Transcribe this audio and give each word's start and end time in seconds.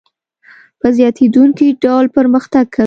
په 0.79 0.87
زیاتېدونکي 0.97 1.67
ډول 1.83 2.05
پرمختګ 2.17 2.65
کوي 2.73 2.79